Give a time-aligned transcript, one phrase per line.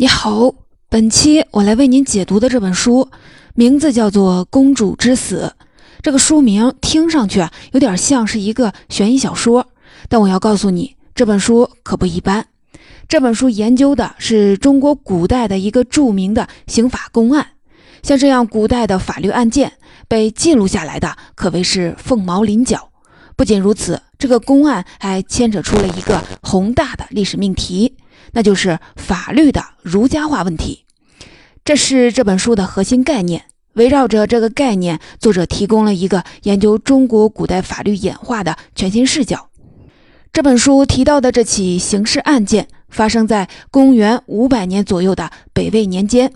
[0.00, 0.54] 你好，
[0.88, 3.10] 本期我来为您解读的这本书
[3.52, 5.52] 名字叫做《公主之死》。
[6.00, 9.66] 这个书名听上去有点像是一个悬疑小说，
[10.08, 12.46] 但我要告诉你，这本书可不一般。
[13.08, 17.48] 这本书研究的是中国古代的一个著名的刑法公案，
[18.02, 19.74] 像这样古代的法律案件
[20.08, 22.88] 被记录下来的可谓是凤毛麟角。
[23.36, 27.96] 不仅如此，这个公案还牵扯出了一个宏大的历史命题。
[28.32, 30.84] 那就是法律的儒家化问题，
[31.64, 33.44] 这是这本书的核心概念。
[33.74, 39.48] 围绕着这个概念，作者提供了一个研究中国古代法律演化的全新视角。
[40.32, 46.32] 这本书提到的这起刑事案件，发生在公元五百年左右的北魏年间。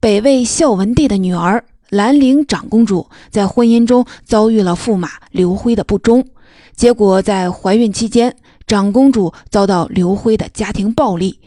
[0.00, 6.26] 北魏孝文帝的女儿兰陵长公主在婚姻中遭遇了驸马刘辉的不忠，
[6.74, 8.34] 结果在怀孕期间。
[8.72, 11.40] 长公主遭到刘辉的家庭暴力，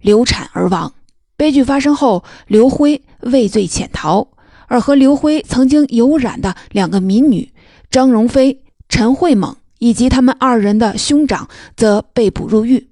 [0.00, 0.94] 流产而亡。
[1.36, 4.28] 悲剧发生后，刘辉畏罪潜逃，
[4.66, 7.52] 而和刘辉曾经有染的两个民女
[7.90, 12.88] 张荣妃、陈慧猛以及他们二人的兄长则被捕入狱。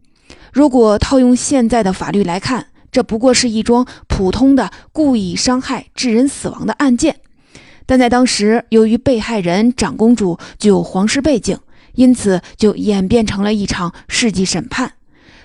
[0.53, 7.21] 如果套用现在的法律来看，这不过是一桩普通的故意伤害致人死亡的案件，
[7.87, 11.59] 但在当时，由于被害人长公主具有皇室背景。
[11.99, 14.93] 因此，就演变成了一场世纪审判。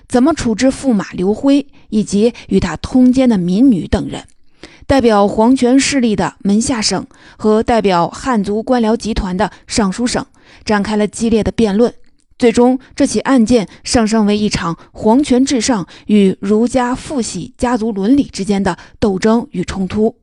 [0.08, 4.22] 怎么处置驸马刘辉以及与他通奸的民女等人？
[4.86, 7.04] 代表皇权势力的门下省
[7.36, 10.24] 和代表汉族官僚集团的尚书省
[10.64, 11.92] 展开了激烈的辩论。
[12.38, 20.14] 最终，这起案件上升为一场皇权至上与儒家父系家族伦理之间的斗争与冲突。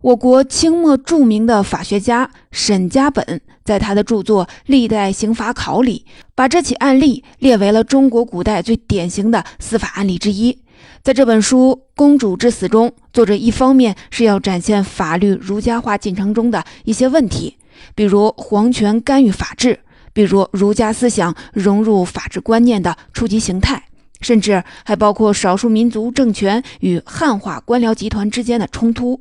[0.00, 6.04] 我国清末著名的法学家沈家本在他的著作《历代刑法考》里，
[6.34, 10.58] 把这起案例列为了中国古代最典型的司法案例之一。
[11.04, 17.58] 在这本书《公主之死》中，作者一方面是要展现法律儒家化进程中的一些问题，
[17.94, 19.78] 比如皇权干预法治，
[20.12, 23.84] 比如儒家思想融入法治观念的初级形态，
[24.20, 29.20] 甚至还包括少数民族政权与汉化官僚集团之间的冲突。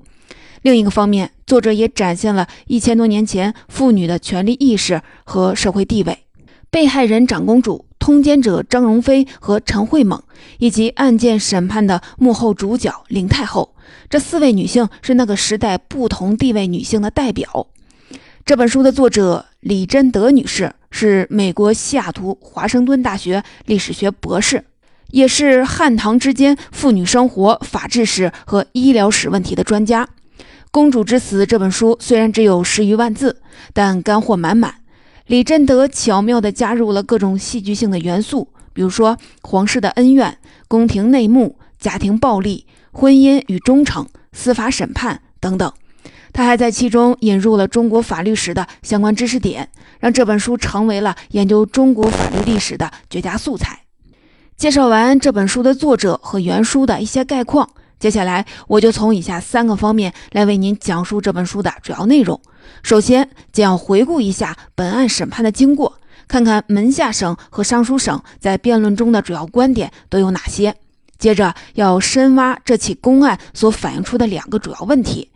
[0.62, 6.20] 另一个方面，作者也展现了一千多年前妇女的权利意识和社会地位。
[6.72, 10.22] 被害人长公主、通奸者张荣飞和陈慧猛，
[10.60, 13.74] 以及案件审判的幕后主角林太后，
[14.10, 17.68] 这四位女性是那个时代不同地位女性的代表。
[18.46, 24.66] 这本书的作者李贞德女士是美国西雅图华盛顿大学历史学博士，
[25.10, 30.06] 也是汉唐之间妇女生活、法治史和医疗史问题的专家。
[30.72, 33.42] 《公主之死》这本书虽然只有十余万字，
[33.74, 34.76] 但干货满满。
[35.26, 40.38] 李贞德巧妙地加入了各种戏剧性的元素，比如说皇室的恩怨、
[40.68, 45.72] 宫廷内幕、家庭暴力、婚姻与忠诚、司法审判等等。
[46.34, 49.70] 他还在其中引入了中国法律史的相关知识点，
[50.00, 53.80] 让这本书成为了研究中国法律历史的绝佳素材。
[54.56, 57.72] 介绍完这本书的作者和原书的一些概况。
[58.00, 62.40] 接下来，我就从以下三个方面来为您讲述这本书的主要内容。
[62.82, 70.76] 首先，将要回顾一下本案审判的经过，看看门下省和尚书省在辩论中的主要观点都有哪些。
[71.18, 75.30] 接着，要深挖这起公案所反映出的两个主要问题：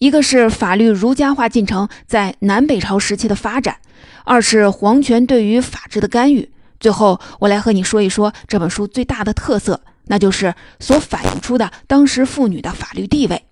[0.00, 3.76] 一个是法律儒家化进程在南北朝时期的发展；
[4.24, 6.50] 二是皇权对于法治的干预。
[6.80, 9.82] 最后，我来和你说一说这本书最大的特色。
[10.06, 13.44] 那就是所反映出的当时妇女的法律地位。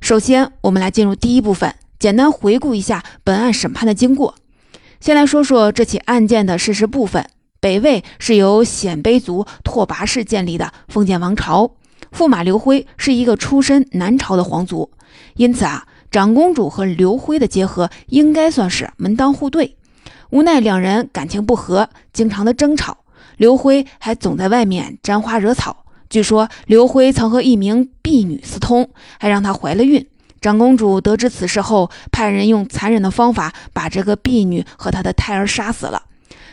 [0.00, 4.34] 首先，我们来进入第一部分，简单回顾一下本案审判的经过。
[5.00, 7.26] 先来说说这起案件的事实部分。
[7.60, 11.76] 北魏是由鲜卑族拓跋氏建立的封建王朝，
[12.12, 14.90] 驸马刘辉是一个出身南朝的皇族，
[15.36, 19.76] 因此啊，长公主和刘辉的结合应该算是门当户对。
[20.28, 23.03] 无奈两人感情不和，经常的争吵。
[23.36, 25.84] 刘辉还总在外面沾花惹草。
[26.10, 28.88] 据说刘辉曾和一名婢女私通，
[29.18, 30.06] 还让她怀了孕。
[30.40, 36.02] 长公主得知此事后，派人用残忍的方法把这个婢女和她的胎儿杀死了。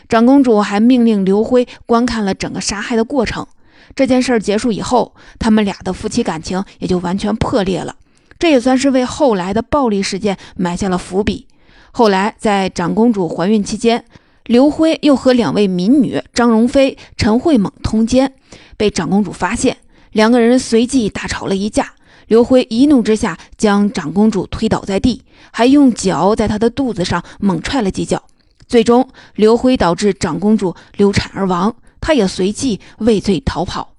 [0.08, 3.46] 长公主还命令刘辉观看了整个杀害的过程。
[3.94, 7.96] 这件事结束以后，他们俩的夫妻感情也就完全破裂了。
[8.38, 11.46] 这也算是为后来的暴力事件埋下了伏笔。
[11.92, 14.04] 后来在长公主怀孕期间，
[14.44, 18.34] 刘辉又和两位民女张荣飞、陈慧猛通奸，
[18.76, 19.76] 被长公主发现，
[20.10, 21.92] 两个人随即大吵了一架。
[22.26, 25.22] 刘辉一怒之下将长公主推倒在地，
[25.52, 28.22] 还用脚在她的肚子上猛踹了几脚。
[28.66, 33.94] 最终，刘辉导致长公主流产而亡，他也随即畏罪逃跑。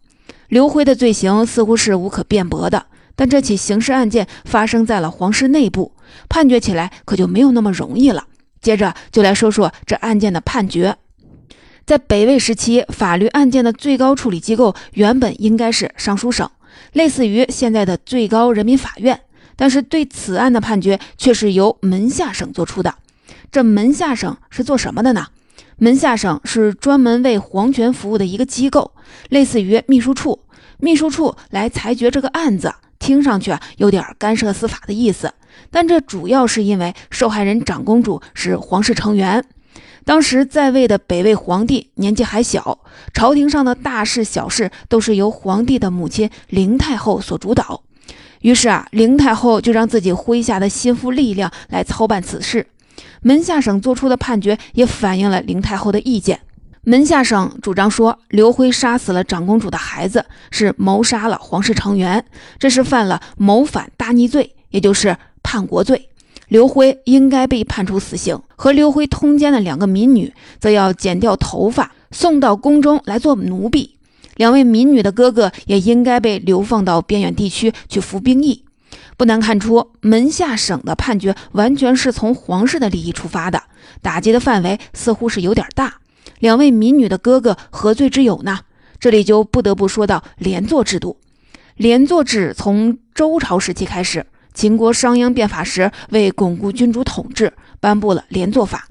[0.50, 5.94] 刘辉的罪行似乎是无可辩驳的，但这起刑事案件发生在了皇室内部，
[6.28, 8.26] 判决起来可就没有那么容易了。
[8.64, 10.96] 接着就来说说这案件的判决。
[11.86, 16.50] 在北魏时期，法律案件的最高处理机构原本应该是尚书省，
[16.94, 19.20] 类似于现在的最高人民法院。
[19.56, 22.96] 但是对此案的判决却是由门下省做出的。
[23.52, 25.28] 这门下省是做什么的呢？
[25.78, 28.94] 门下省是专门为皇权服务的一个机构，
[29.30, 30.40] 类似于秘书处。
[30.80, 35.34] 秘书处来裁决这个案子，听上去啊有点干涉司法的意思。
[35.74, 39.44] 但这主要是因为受害人长公主是皇室成员，
[40.06, 42.78] 当时在位的北魏皇帝年纪还小，
[43.12, 47.82] 朝廷上的大事小事都是由皇帝的母亲灵太后所主导。
[48.42, 52.68] 于是啊，灵太后就让自己麾下的心腹力量来操办此事。
[53.22, 56.42] 门下省做出的判决也反映了灵太后的意见。
[56.84, 62.24] 门下省主张说，刘辉杀死了长公主的孩子，是谋杀了皇室成员，
[62.60, 65.18] 这是犯了谋反大逆罪，也就是
[65.54, 66.10] 叛国罪。
[66.48, 73.96] 刘辉应该被判处死刑，和刘辉通奸的两个民女则要剪掉头发，送到宫中来做奴婢。
[74.36, 78.66] 两位民女的哥哥也应该被流放到边远地区去服兵役。
[79.16, 83.62] 不难看出，门下省的判决完全是从皇室的利益出发的，
[84.02, 85.98] 打击的范围似乎是有点大。
[86.40, 88.62] 两位民女的哥哥何罪之有呢？
[89.00, 91.18] 这里就不得不说到连坐制度。
[91.76, 98.88] 连坐制从周朝时期开始，秦国商鞅变法时，为巩固君主统治，颁布了连坐法。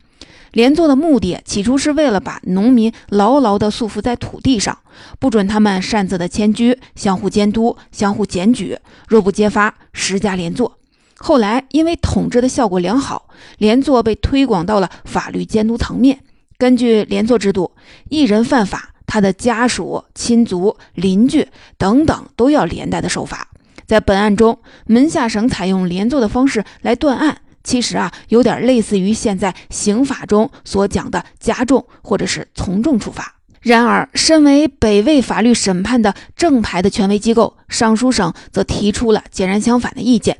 [0.52, 4.78] 连坐的目的，起初是为了把农民牢牢地束缚在土地上，
[5.18, 8.78] 不准他们擅自的迁居，相互监督，相互检举，
[9.08, 10.78] 若不揭发，十家连坐。
[11.16, 16.20] 后来因为统治的效果良好，连坐被推广到了法律监督层面。
[16.58, 17.72] 根据连坐制度，
[18.10, 21.48] 一人犯法，他的家属、亲族、邻居
[21.78, 23.48] 等等都要连带的受罚。
[23.92, 27.42] 在本案中，门下省采用连坐的方式来断案。
[27.62, 33.34] 其实啊，有点类似于现在刑法中所讲的加重或者是从重处罚。
[33.60, 40.38] 然而，身为北魏法律审判的正牌的权威机构，尚书省则提出了截然相反的意见，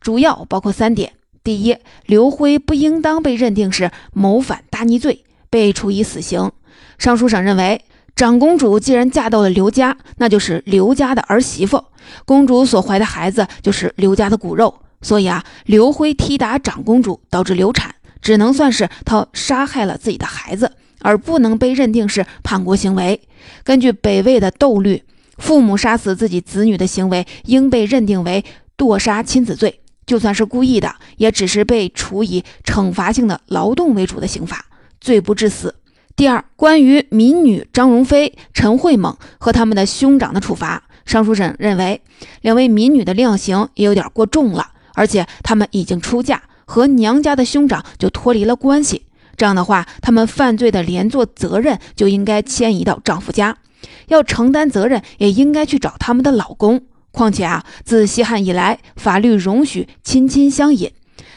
[0.00, 1.12] 主要包括三点：
[1.44, 1.76] 第一，
[2.06, 6.50] 刘辉不应当被认定是谋反大逆罪，被处以死刑。
[6.96, 7.84] 尚书省认为，
[8.16, 11.84] 长公主既然嫁到了刘家，那就是刘家的儿媳妇，
[12.24, 14.74] 公主所怀的孩子就是刘家的骨肉。
[15.02, 20.72] 所以啊，刘辉踢打长公主导致流产，只能算是他杀害了自己的孩子，
[21.02, 23.20] 而不能被认定是叛国行为。
[23.62, 25.02] 根据北魏的斗律，
[25.36, 28.42] 父母杀死自己子女的行为应被认定为
[28.78, 34.64] 堕杀亲子罪，就算是故意的，也只是被处以惩罚性的劳动为主的刑罚，
[35.02, 35.74] 罪不至死。
[36.16, 42.00] 第二，关于民女张荣飞、陈慧猛和他们的兄长的处罚，尚书省认为，
[42.40, 44.68] 两位民女的量刑也有点过重了。
[44.94, 49.02] 而且他们已经出嫁，和娘家的兄长就脱离了关系。
[49.36, 53.58] 这样的话，他们犯罪的连坐责任就应该迁移到丈夫家，
[54.08, 56.80] 要承担责任也应该去找他们的老公。
[57.10, 60.90] 况且啊，自西汉以来，法律容许亲亲相隐，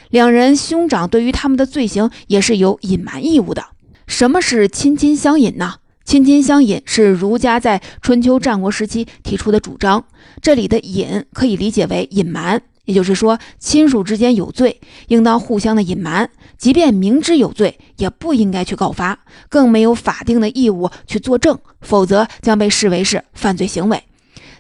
[0.09, 3.65] 两人兄长对于他们的罪行也是有隐瞒义务的。
[4.09, 5.75] 什么是亲亲相隐呢？
[6.03, 10.03] 亲亲相隐是儒家在春秋战国时期提出的主张，
[10.41, 12.59] 这里的隐可以理解为隐瞒。
[12.85, 24.04] 也就是说，亲属之间有罪，应当互相的隐瞒，即便明知有罪，也不应该去告发，更没有法定的义务去作证，否则将被视为是犯罪行为。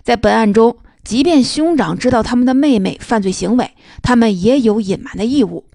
[0.03, 3.71] 在本案中，即便兄长知道他们的妹妹犯罪行为，
[4.03, 5.65] 他们也有隐瞒的义务。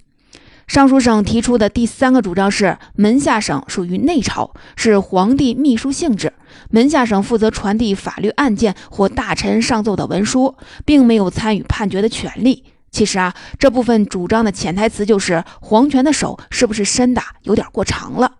[0.66, 6.33] 尚书省提出的第三个主张是，门下省属于内朝，是皇帝秘书性质。
[6.71, 12.64] 门下省负责传递法律案件或大臣上奏的文书，并没有参与判决的权利。
[12.90, 18.37] 其实啊，这部分主张的潜台词就是，皇权的手是不是伸的有点过长了？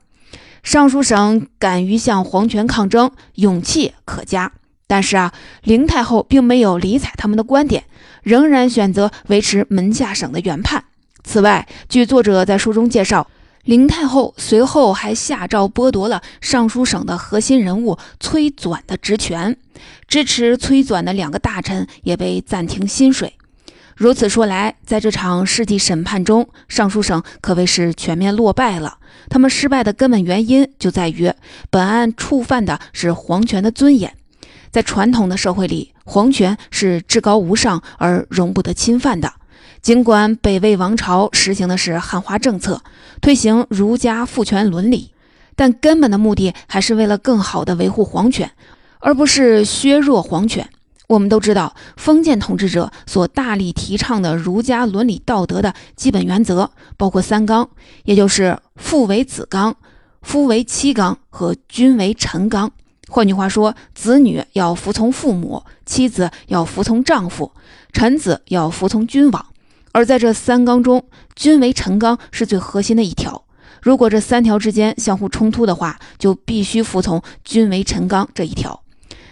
[0.63, 4.53] 尚书省敢于向皇权抗争，勇气可嘉。
[4.87, 7.85] 但是啊，灵太后并没有理睬他们的观点，
[8.23, 10.85] 仍然选择维持门下省的原判。
[11.25, 13.27] 此外，据作者在书中介绍，
[13.65, 19.57] 林太后随后还下诏剥夺了尚书省的核心人物崔纂的职权，
[20.07, 23.33] 支持崔纂的两个大臣也被暂停薪水。
[23.97, 28.99] 如此说来，在这场世纪审判中，尚书省可谓是全面落败了。
[29.29, 31.33] 他们失败的根本原因就在于
[31.71, 34.13] 本案触犯的是皇权的尊严。
[34.71, 39.33] 在传统的社会里，皇权是至高无上而容不得侵犯的。
[39.85, 42.81] 尽管北魏王朝实行的是汉化政策，
[43.21, 45.11] 推行儒家父权伦理，
[45.57, 48.51] 但根本的目的还是为了更好地维护皇权，
[49.01, 50.67] 而不是削弱皇权。
[51.07, 57.69] 我们都知道，封建统治者所大力提倡的儒家伦理道德的基本原则，包括三纲，
[58.05, 59.77] 也就是父为子纲、
[60.23, 62.73] 夫为妻纲和君为臣纲。
[63.09, 67.53] 换句话说，子女要服从父母，妻子要服从丈夫，
[67.93, 69.45] 臣子要服从君王。
[69.95, 71.05] 而在这三纲中，
[71.37, 73.45] 君为臣纲是最核心的一条。
[73.81, 78.83] 如果这三条之间相互冲突的话，就必须服从君为臣纲这一条。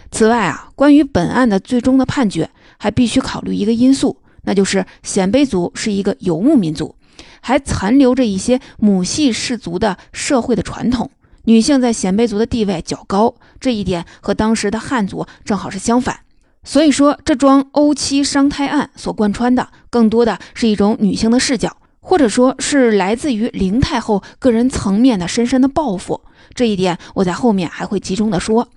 [0.09, 6.95] 此外啊，关于本案的最终的判决，还必须考虑一个因素，那就是鲜卑族是一个游牧民族，
[7.41, 11.11] 还残留着一些母系氏族的社会的传统，
[11.43, 16.21] 女性在鲜卑族的地位较高，这一点和当时的汉族正好是相反。
[16.63, 26.21] 所以说，这桩欧妻伤胎案所贯穿的，更多的是一种女性的视角，或者说是来自于灵太后个人层面的深深的抱负。
[26.55, 28.69] 这一点，我在后面还会集中的说。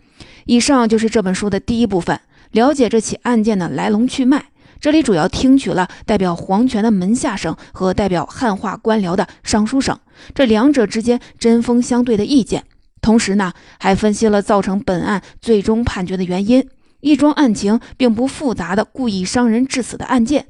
[0.44, 2.20] 以上就是这本书的第一部分，
[2.50, 4.44] 了解这起案件的来龙去脉。
[4.78, 9.98] 这里主要听取了代表皇权的门下省和代表汉化官僚的尚书省
[10.34, 12.64] 这两者之间针锋相对的意见，
[13.00, 16.68] 同时呢，还分析了造成本案最终判决的原因。
[17.00, 20.46] 一桩案情并不复杂的故意伤人致死的案件，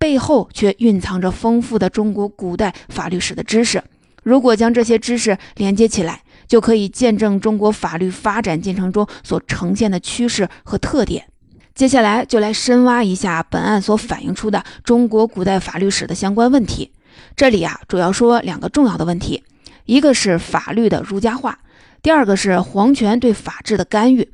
[0.00, 3.84] 背后却蕴藏着丰富的中国古代法律史的知识。
[4.22, 11.26] 如果将这些知识连接起来，就可以见证中国法律发展进程中所呈现的趋势和特点。
[11.74, 16.90] 接下来就来深挖一下本案所反映出的中国古代法律史的相关问题。
[17.36, 19.44] 这里啊，主要说两个重要的问题，
[19.84, 21.58] 一个是法律的儒家化，
[22.00, 24.30] 第二个是皇权对法治的干预。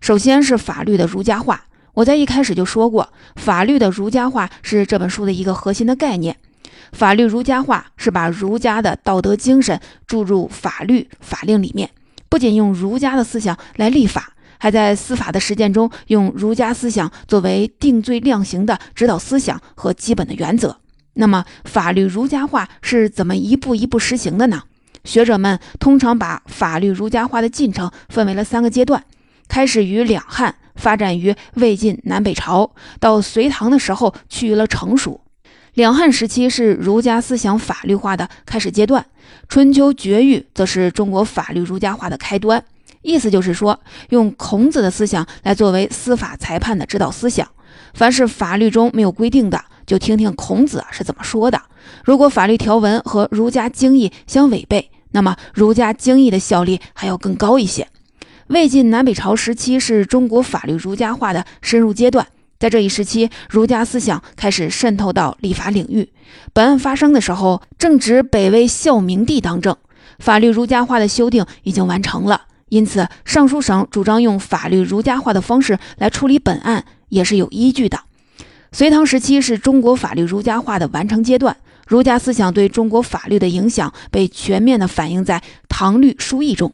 [0.00, 6.36] 首先是法律的儒家化，我在一开始就说过，法律的儒家化是这本书的一个核心的概念。
[6.92, 11.90] 法律儒家化是把儒家的道德精神注入法律法令里面，
[12.28, 20.78] 不仅用儒家的思想来立法，还在司法的实践中用儒家思想作为定罪量刑的指导思想和基本的原则。
[21.14, 24.64] 那么，法律儒家化是怎么一步一步实行的呢？
[25.04, 29.04] 学者们通常把法律儒家化的进程分为了三个阶段，
[29.46, 35.20] 开始于两汉，发展于魏晋南北朝，到隋唐的时候趋于了成熟。
[35.74, 39.04] 两汉时期是儒家思想法律化的开始阶段，
[39.48, 42.64] 春秋绝育则是中国法律儒家化的开端。
[43.02, 47.46] 意思就是说，用孔子的思想来作为司法裁判的指导思想。
[47.92, 51.60] 凡是法律中没有规定的，就听听孔子是怎么说的。
[52.04, 57.88] 如果法律条文和儒家经义相违背，那么儒家经义的效力还要更高一些。
[58.48, 62.26] 魏晋南北朝时期是中国法律儒家化的深入阶段。
[62.58, 66.10] 在这一时期，儒家思想开始渗透到立法领域。
[66.52, 69.74] 本案发生的时候，正值北魏孝明帝当政，
[70.18, 72.42] 法律儒家化的修订已经完成了。
[72.68, 77.98] 因此，尚书省主张用法律儒家化的方式来处理本案，也是有依据的。
[78.72, 86.70] 隋唐时期是中国法律儒家化的完成阶段，儒家思想对中国法律的影响被全面的反映在《唐律疏议》中。《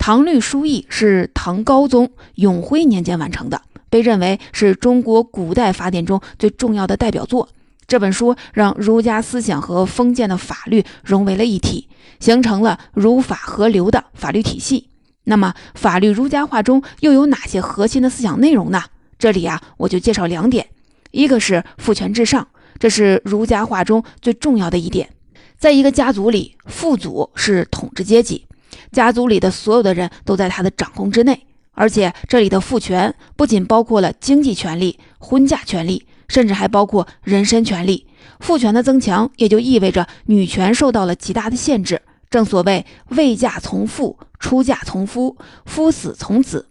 [0.00, 3.60] 唐律疏议》是唐高宗永徽年间完成的。
[3.90, 7.50] 被认为是中国古代法典中最重要的代表作。
[7.86, 11.86] 这本书让儒家思想和封建的法律融为了一体，
[12.18, 14.88] 形成了儒法合流的法律体系。
[15.24, 18.84] 那么，法律儒家化中又有哪些核心的思想内容呢？
[19.18, 20.66] 这里啊，我就介绍两点：
[21.10, 25.10] 一个是父权至上，这是儒家化中最重要的一点。
[25.58, 28.46] 在一个家族里，父祖是统治阶级，
[28.92, 31.46] 家族里的所有的人都在他的掌控之内。
[31.72, 38.06] 而且这里的父权不仅包括了经济权利、婚嫁权利，甚至还包括人身权利。
[38.38, 42.02] 父权的增强也就意味着女权受到了极大的限制。
[42.28, 42.84] 正所谓
[43.16, 46.68] “未嫁从父，出嫁从夫，夫死从子”。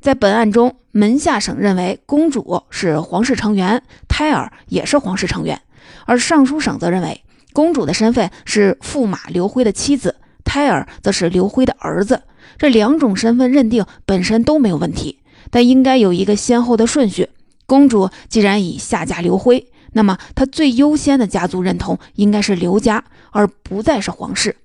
[0.00, 5.56] 在本案中，门下省认为公主是皇室成员，胎儿也是皇室成员；
[6.04, 10.16] 而尚书省则认为公主的身份是驸马刘辉的妻子，
[10.48, 12.22] 胎儿则是刘辉的儿子。
[12.56, 15.18] 这两种身份认定本身都没有问题，
[15.50, 17.28] 但应该有一个先后的顺序。
[17.66, 24.56] 公主既然已下嫁刘辉，那么她最优先的家族认同应该是刘家，而不再是皇室。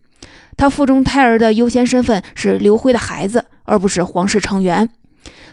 [0.55, 4.89] 她腹中胎儿的优先身份是刘辉的孩子，而不是皇室成员。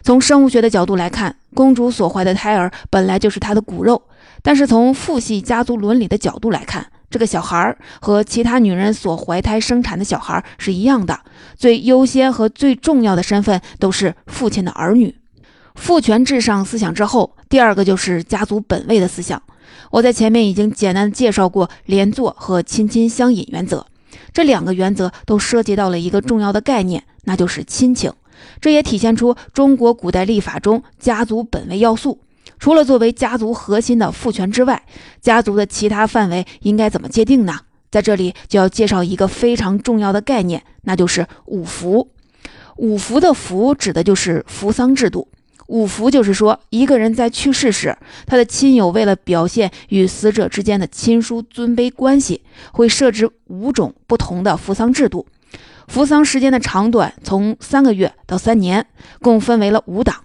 [0.03, 4.01] 从生物学的角度来看，公主所怀的胎儿本来就是她的骨肉，
[4.43, 11.19] 但是从父系家族伦理的角度来看，这个小孩和其他女人所怀胎生产的小孩是一样的，
[11.57, 15.17] 最优先和最重要的身份都是父亲的儿女。
[15.75, 19.43] 父权至上思想之后，第二个就是家族本位的思想。
[19.91, 23.87] 我在前面已经简单介绍过连坐和亲亲相隐原则，
[24.33, 28.13] 这两个原则都涉及到了一个重要的概念，那就是亲情。
[28.61, 32.21] 这也体现出中国古代立法中家族本位要素。
[32.61, 34.85] 除了作为家族核心的父权之外，
[35.21, 37.59] 家族的其他范围应该怎么界定呢？
[37.91, 42.11] 在这里就要介绍一个非常重要的概念，那就是五福。
[42.77, 45.27] 五福的福指的就是扶丧制度。
[45.69, 55.27] 五福就是说，一个人在去世时，他的亲友为了表现与死者之间的亲疏尊卑关系，会设置五种不同的扶丧制度。
[55.89, 58.87] 扶丧时间的长短从三个月到三年，
[59.21, 60.25] 共分为了五档，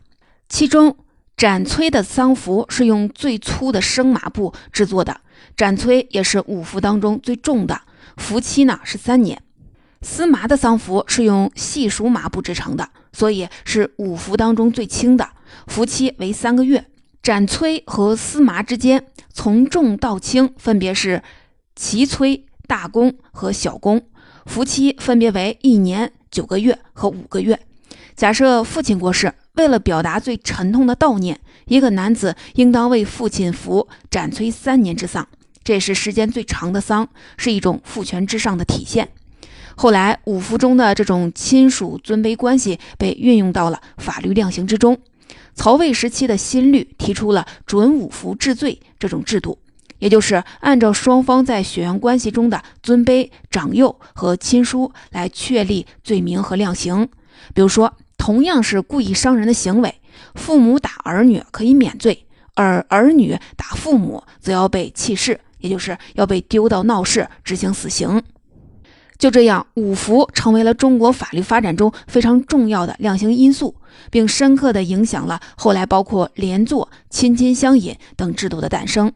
[0.50, 0.98] 其中。
[1.38, 5.20] 斩崔的丧服是用最粗的生麻布制作的，
[5.58, 7.82] 斩崔也是五服当中最重的，
[8.16, 9.42] 服期呢是三年。
[10.02, 15.28] 司麻的丧服是用细熟麻布制成的，所以是五服当中最轻的，
[15.68, 16.86] 服期为三个月。
[17.22, 21.22] 斩崔和司麻之间，从重到轻分别是
[21.76, 24.08] 齐崔、大功和小功，
[24.46, 27.60] 服期分别为一年、九个月和五个月。
[28.16, 29.34] 假设父亲过世。
[29.56, 35.28] 为了表达最沉痛的悼念，一个男子应当为父亲服斩崔三年之丧，
[35.64, 37.08] 这是时间最长的丧，
[37.38, 39.10] 是一种父权之上的体现。
[39.76, 44.98] 后来，五服中的这种亲属尊卑关系被运用到了法律量刑之中。
[45.54, 49.58] 曹魏时期的新律提出了准五服治罪这种制度，
[50.00, 57.08] 也就是按照双方在血缘关系中的尊卑、长幼和亲疏来确立罪名和量刑。
[57.54, 57.94] 比如说。
[58.18, 60.02] 同样是故意伤人的行为，
[60.34, 68.24] 父母打儿女可以免罪，而儿女打父母则要被弃市，也就是要被丢到闹市执行死刑。
[69.18, 73.76] 就这样，五服成为了中国法律发展中非常重要的量刑因素，
[74.12, 79.14] 并深刻地影响了后来包括连坐、亲亲相隐等制度的诞生。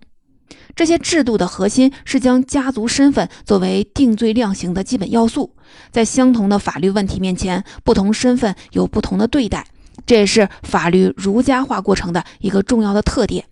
[0.75, 5.53] 这些制度的核心是将家族身份作为定罪量刑的基本要素，
[5.91, 9.65] 在相同的法律问题面前，不同身份有不同的对待，
[10.05, 13.45] 这也是法律儒家化过程的一个重要的特点。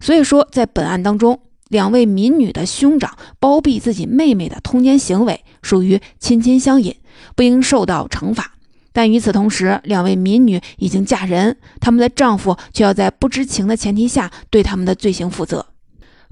[0.00, 6.96] 所以说，在本案当中，两位民女的兄长包庇自己妹妹的通奸行为属于亲亲相隐，
[7.36, 8.52] 不应受到惩罚。
[8.92, 15.66] 但与此同时，两位民女已经嫁人，他们的丈夫却要在不知情的前提下对他们的罪行负责。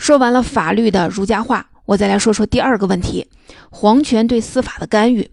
[0.03, 3.29] 说完了法律的儒家化，我再来说说第二个问题：
[3.71, 5.31] 皇权对司法的干预。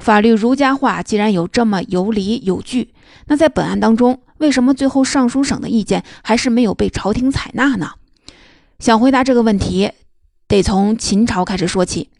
[0.00, 2.92] 法律儒家化既然有这么有理有据，
[3.28, 7.92] 那在本案当中，为什么最后尚书省的意见还是没有被朝廷采纳呢？
[8.80, 9.92] 想回答这个问题，
[10.48, 12.10] 得从秦朝开始说起。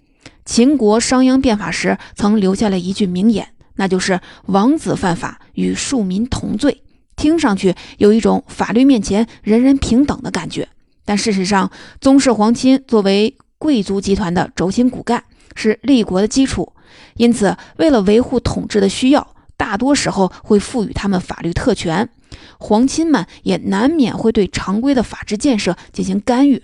[0.44, 6.84] 秦国商鞅变法时曾留下了一句名言，那就是“王子犯法与庶民同罪”，
[7.18, 10.68] 听上去有一种法律面前人人平等的感觉。
[11.08, 11.70] 但事实上，
[12.02, 16.70] 宗室皇亲作为贵族集团的轴心骨干，是立国的基础。
[17.16, 22.10] 因此，为了维护统治的需要，大多时候会赋予他们法律特权。
[22.58, 26.62] 皇亲们也难免会对常规的法治建设进行干预。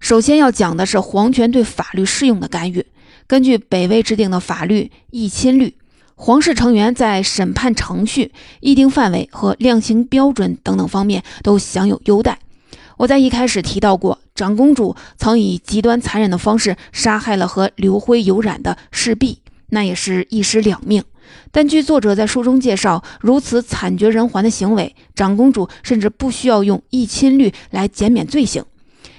[0.00, 2.84] 首先要讲的是皇权对法律适用的干预。
[3.28, 5.68] 根据北魏制定的法律《议亲律》，
[6.16, 12.40] 皇室成员在审判程序、议定范围和量刑标准等等方面都享有优待。
[12.96, 19.38] 我在一开始提到过，长公主曾以极端残忍的方式杀害了和刘辉有染的侍婢，
[19.70, 21.02] 那也是一尸两命。
[21.50, 28.64] 但据作者在书中介绍，如此惨绝人寰的行为，长公主甚至不需要用议亲律来减免罪行，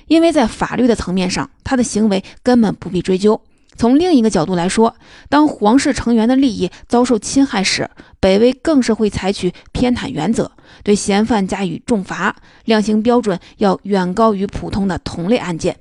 [0.07, 3.41] 因为在法律的层面上，她的行为根本不必追究。
[3.77, 4.95] 从另一个角度来说，
[5.29, 10.51] 当皇室成员的利益遭受侵害时，北魏更是会采取偏袒原则，
[10.83, 15.77] 对嫌犯加以重罚，量刑标准要远高于普通的同类案件。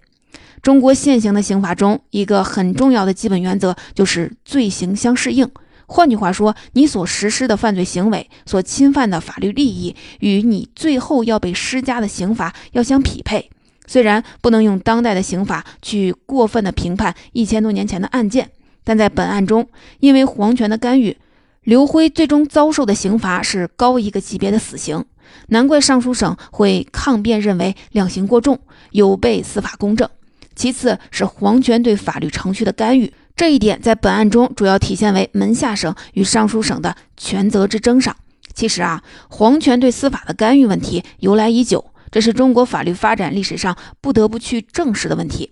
[0.60, 5.50] 中国现行的刑法中，一个很重要的基本原则就是罪行相适应。
[5.86, 13.50] 换句话说，你所实施的犯罪行为所侵犯的法律利益，与你最后要被施加的刑罚要相匹配。
[13.86, 18.50] 虽然不能用当代的刑法去过分的评判一千多年前的案件，
[18.82, 19.68] 但在本案中，
[20.00, 21.16] 因为皇权的干预，
[21.62, 25.04] 刘辉最终遭受的刑罚是高一个级别的死刑。
[25.48, 28.58] 难怪尚书省会抗辩，认为量刑过重，
[28.92, 30.08] 有悖司法公正。
[30.54, 38.14] 其次是皇权对法律程序的干预，这一点在本案中主要体现为门下省与尚书省的权责之争上。
[38.54, 41.84] 其实啊，皇权对司法的干预问题由来已久。
[42.14, 45.50] 这是中国法律发展历史上不得不去正视的问题。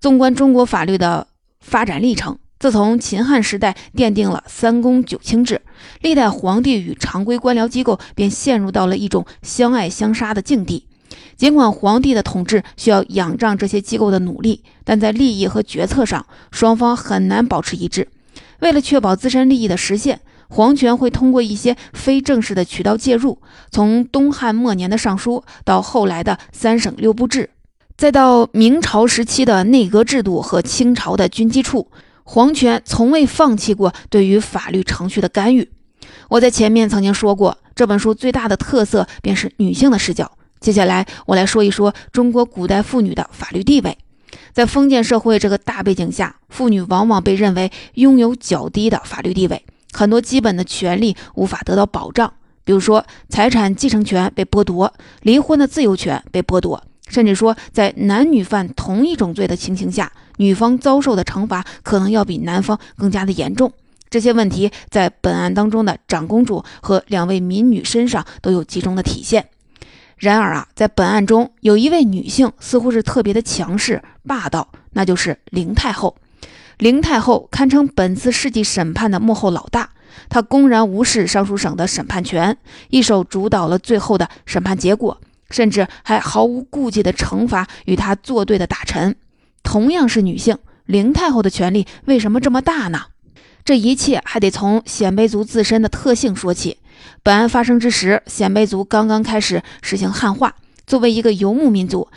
[0.00, 1.28] 纵观中国法律的
[1.60, 5.62] 发展历程，自从秦汉时代奠定了三公九卿制，
[6.00, 10.88] 历代皇帝与常规官僚机构便陷入到了一种相爱相杀的境地。
[11.36, 18.08] 尽管皇帝的统治需要仰仗这些机构的努力，但在利益和决策上，双方很难保持一致。
[18.58, 20.20] 为了确保自身利益的实现，
[20.52, 27.50] 皇权会通过一些非正式的渠道介入，从东汉末年的尚书到后来的三省六部制，
[27.96, 31.88] 再到明朝时期的内阁制度和清朝的军机处，
[32.24, 35.70] 皇权从未放弃过对于法律程序的干预。
[36.28, 40.32] 我在前面曾经说过，这本书最大的特色便是女性的视角。
[40.58, 43.96] 接下来我来说一说中国古代妇女的法律地位。
[44.52, 52.32] 在封建社会这个大背景下，妇女往往被认为拥有较低的法律地位，很多基本的权利无法得到保障。
[52.62, 63.72] 比如说，财产继承权被剥夺，离婚的自由权被剥夺，甚至说，在男女犯同一种罪的情形下，女方遭受的惩罚可能要比男方更加的严重。
[64.08, 69.48] 这些问题在本案当中的长公主和两位民女身上都有集中的体现。
[70.16, 76.14] 然而啊，在本案中有一位女性似乎是特别的强势霸道，那就是灵太后。
[76.80, 79.90] 灵太后堪称本次世纪审判的幕后老大，
[80.30, 82.56] 她公然无视尚书省的审判权，
[82.88, 89.14] 一手主导了最后的审判结果，甚至还毫无顾忌地惩罚与她作对的大臣。
[89.62, 93.02] 同样是女性，灵太后的权力为什么这么大呢？
[93.62, 96.78] 这一切还得从鲜卑族自身的特性说起。
[97.22, 100.54] 本案发生之时，鲜卑族刚刚开始实行汉化，
[100.86, 102.08] 作为一个游牧民族，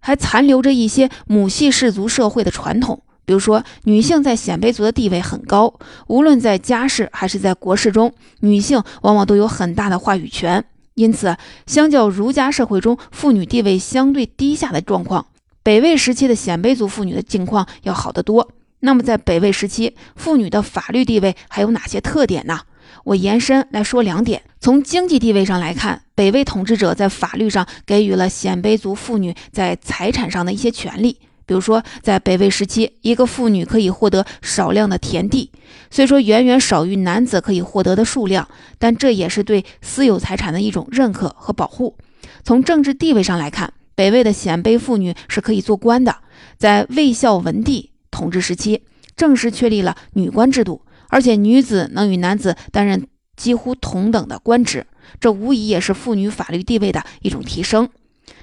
[0.00, 3.02] 还残留着一些母系氏族社会的传统。
[3.24, 5.72] 比如说，女性在鲜卑族的地位很高，
[6.08, 10.64] 无论在家事还是在国事中，女性往往都有很大的话语权。
[10.94, 15.26] 因此，相较儒家社会中妇女地位相对低下的状况，
[15.62, 18.50] 北魏时期的鲜卑族妇女的境况要好得多。
[18.80, 22.60] 那么，在北魏时期，妇女的法律地位还有哪些特点呢？
[23.04, 24.42] 我延伸来说两点。
[24.60, 31.18] 从经济地位上来看，北魏统治者在法律上给予了鲜卑族妇女在财产上的一些权利。
[31.46, 35.50] 比如说，在北魏时期，一个妇女可以获得少量的田地，
[35.90, 41.96] 虽说远远少于男子可以获得的数量，但这也是对私有财产的一种认可和保护。
[42.44, 46.16] 从政治地位上来看，北魏的鲜卑妇女是可以做官的。
[46.58, 48.82] 在魏孝文帝统治时期，
[49.16, 50.82] 正式确立了女官制度。
[51.08, 54.86] 而且女子能与男子担任几乎同等的官职，
[55.20, 57.86] 这无疑也是妇女法律地位的一种提升。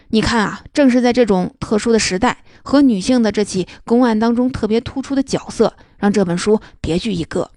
[0.09, 7.49] 你看啊，正是在这种特殊的时代和女性的这起公案当中特别突出的角色，让这本书别具一格。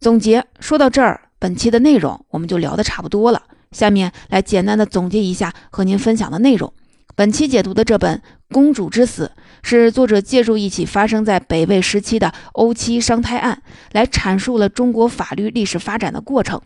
[0.00, 3.42] 总结说到这儿，本期的内容我们就聊得差不多了。
[3.70, 6.72] 下面来简单的总结一下和您分享的内容。
[7.14, 8.16] 本期解读的这本
[8.50, 9.32] 《公主之死》。
[9.64, 16.60] 是作者借助一起发生在北魏时期的欧妻伤胎案，来阐述了中国法律历史发展的过程。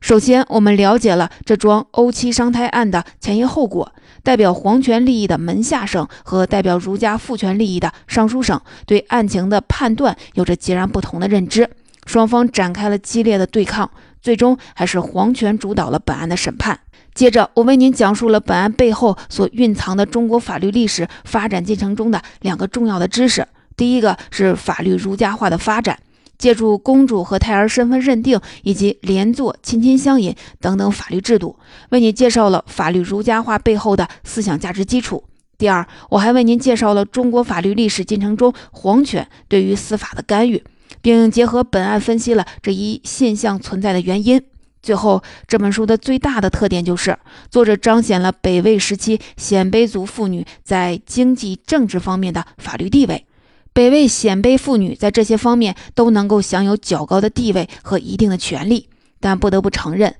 [0.00, 3.92] 首先，我们了解了这桩欧妻伤胎案的前因后果，
[4.22, 11.68] 代表皇权利益的门下省和代表儒家父权利益的尚书省对案情的判断有着截然不同的认知，
[12.06, 16.78] 双方展开了激烈的对抗，最终还是皇权主导了本案的审判。
[17.14, 23.46] 接着，我为您讲述了本案背后所蕴藏的中国法律历史发展进程中的两个重要的知识。
[23.76, 25.98] 第一个是法律儒家化的发展，
[26.42, 31.56] 借助公主和胎儿身份认定以及连坐、亲亲相引等等法律制度，
[31.90, 35.22] 为你介绍了法律儒家化背后的思想价值基础。
[35.56, 40.60] 第二，我还为您介绍了中国法律历史进程中皇权对于司法的干预，
[41.00, 44.42] 并结合本案分析了这一现象存在的原因。
[44.82, 47.16] 最后，这本书的最大的特点就是，
[47.52, 53.26] 作者彰显了北魏时期鲜卑族妇女在经济、政治方面的法律地位。
[53.74, 60.14] 北魏鲜卑妇女在这些方面都能够享有较高的地位和一定的权利，但不得不承认，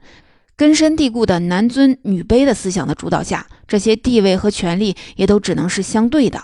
[0.57, 6.43] 根深蒂固的男尊女卑的思想的主导下，这些地位和权利也都只能是相对的。